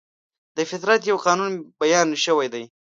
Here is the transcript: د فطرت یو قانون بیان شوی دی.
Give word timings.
د 0.57 0.59
فطرت 0.71 1.01
یو 1.09 1.17
قانون 1.25 1.51
بیان 1.81 2.07
شوی 2.23 2.47
دی. 2.53 2.63